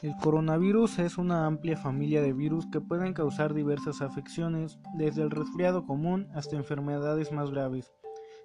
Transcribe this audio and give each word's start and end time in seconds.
El 0.00 0.14
coronavirus 0.16 1.00
es 1.00 1.18
una 1.18 1.46
amplia 1.46 1.76
familia 1.76 2.22
de 2.22 2.32
virus 2.32 2.66
que 2.66 2.80
pueden 2.80 3.14
causar 3.14 3.52
diversas 3.52 4.00
afecciones, 4.00 4.78
desde 4.94 5.22
el 5.22 5.30
resfriado 5.32 5.86
común 5.86 6.28
hasta 6.34 6.54
enfermedades 6.54 7.32
más 7.32 7.50
graves. 7.50 7.92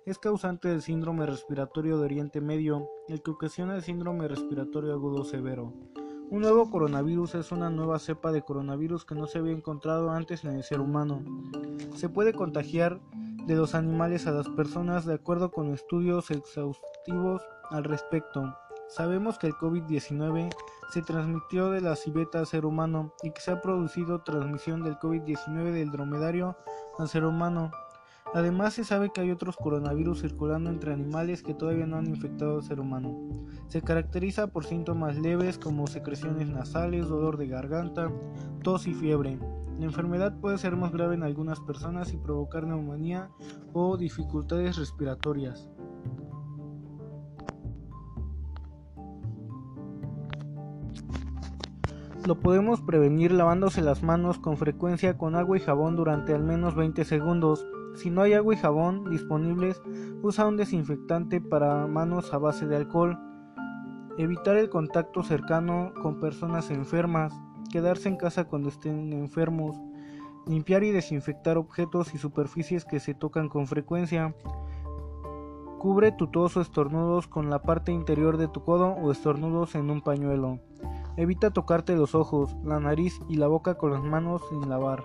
Es 0.08 0.18
causante 0.18 0.70
del 0.70 0.82
síndrome 0.82 1.28
respiratorio 1.28 2.00
de 2.00 2.06
Oriente 2.06 2.42
Medio, 2.42 2.90
el 3.08 3.22
que 3.22 3.30
ocasiona 3.30 3.76
el 3.76 3.84
síndrome 3.84 4.28
respiratorio 4.28 4.94
agudo 4.94 5.24
severo. 5.26 5.72
Un 6.32 6.42
nuevo 6.42 6.72
coronavirus 6.72 7.36
es 7.36 7.52
una 7.52 7.70
nueva 7.70 8.00
cepa 8.00 8.32
de 8.32 8.42
coronavirus 8.42 9.06
que 9.06 9.14
no 9.14 9.28
se 9.28 9.38
había 9.38 9.54
encontrado 9.54 10.10
antes 10.10 10.44
en 10.46 10.56
el 10.56 10.64
ser 10.64 10.82
humano. 10.82 11.24
Se 11.96 12.10
puede 12.10 12.34
contagiar 12.34 13.00
de 13.46 13.56
los 13.56 13.76
animales 13.76 14.26
a 14.26 14.32
las 14.32 14.50
personas 14.50 15.06
de 15.06 15.14
acuerdo 15.14 15.52
con 15.52 15.72
estudios 15.72 16.32
exhaustivos 16.32 17.44
al 17.70 17.84
respecto. 17.84 18.56
Sabemos 18.88 19.40
que 19.40 19.48
el 19.48 19.54
COVID-19 19.54 20.54
se 20.92 21.02
transmitió 21.02 21.72
de 21.72 21.82
la 21.82 21.96
civeta 21.96 22.40
al 22.40 22.48
ser 22.48 22.66
humano 22.66 23.14
y 23.24 23.32
que 23.32 23.42
se 23.42 23.52
ha 23.52 23.62
producido 23.62 24.22
transmisión 24.22 24.84
del 24.84 24.98
COVID-19 25.00 25.72
del 25.72 25.92
dromedario 25.92 26.56
al 27.00 27.08
ser 27.08 27.26
humano. 27.26 27.72
Además 28.34 28.74
se 28.74 28.84
sabe 28.84 29.12
que 29.12 29.22
hay 29.22 29.32
otros 29.32 29.58
coronavirus 29.58 30.22
circulando 30.22 30.70
entre 30.70 30.92
animales 30.92 31.44
que 31.44 31.54
todavía 31.54 31.86
no 31.86 31.98
han 31.98 32.08
infectado 32.08 32.58
al 32.58 32.64
ser 32.64 32.80
humano. 32.80 33.16
Se 33.68 33.82
caracteriza 33.82 34.48
por 34.48 34.66
síntomas 34.66 35.18
leves 35.18 35.58
como 35.60 35.88
secreciones 35.88 36.50
nasales, 36.50 37.08
dolor 37.08 37.38
de 37.38 37.48
garganta, 37.48 38.12
tos 38.64 38.88
y 38.88 38.94
fiebre. 38.94 39.40
La 39.80 39.86
enfermedad 39.86 40.40
puede 40.40 40.58
ser 40.58 40.76
más 40.76 40.92
grave 40.92 41.16
en 41.16 41.24
algunas 41.24 41.60
personas 41.60 42.14
y 42.14 42.18
provocar 42.18 42.66
neumonía 42.66 43.30
o 43.74 43.98
dificultades 43.98 44.78
respiratorias. 44.78 45.70
Lo 52.26 52.40
podemos 52.40 52.80
prevenir 52.80 53.34
lavándose 53.34 53.82
las 53.82 54.02
manos 54.02 54.40
con 54.40 54.56
frecuencia 54.56 55.18
con 55.18 55.36
agua 55.36 55.58
y 55.58 55.60
jabón 55.60 55.98
durante 55.98 56.34
al 56.34 56.42
menos 56.42 56.74
20 56.74 57.04
segundos. 57.04 57.68
Si 57.96 58.10
no 58.10 58.22
hay 58.22 58.32
agua 58.32 58.54
y 58.54 58.58
jabón 58.58 59.10
disponibles, 59.10 59.82
usa 60.22 60.48
un 60.48 60.56
desinfectante 60.56 61.42
para 61.42 61.86
manos 61.86 62.34
a 62.34 62.38
base 62.38 62.66
de 62.66 62.78
alcohol. 62.78 63.20
Evitar 64.18 64.56
el 64.56 64.70
contacto 64.70 65.22
cercano 65.22 65.92
con 66.02 66.22
personas 66.22 66.72
enfermas. 66.72 67.34
Quedarse 67.70 68.08
en 68.08 68.16
casa 68.16 68.46
cuando 68.46 68.70
estén 68.70 69.12
enfermos. 69.12 69.76
Limpiar 70.48 70.86
y 70.86 70.92
desinfectar 70.92 71.58
objetos 71.58 72.16
y 72.16 72.20
superficies 72.20 72.86
que 72.86 73.02
se 73.02 73.14
tocan 73.14 73.50
con 73.50 73.68
frecuencia. 73.68 74.34
Cubre 75.78 76.14
tu 76.14 76.28
tos 76.28 76.56
o 76.56 76.62
estornudos 76.62 77.28
con 77.28 77.50
la 77.50 77.62
parte 77.64 77.92
interior 77.92 78.38
de 78.38 78.48
tu 78.48 78.64
codo 78.64 78.92
o 78.92 79.12
estornudos 79.12 79.76
en 79.76 79.90
un 79.90 80.02
pañuelo. 80.02 80.62
Evita 81.16 81.52
tocarte 81.52 81.96
los 81.96 82.16
ojos, 82.16 82.56
la 82.64 82.80
nariz 82.80 83.20
y 83.30 83.36
la 83.36 83.48
boca 83.48 83.76
con 83.76 83.92
las 83.92 84.04
manos 84.04 84.42
sin 84.50 84.68
lavar. 84.68 85.04